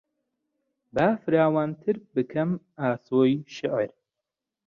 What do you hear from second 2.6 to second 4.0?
ئاسۆی شێعر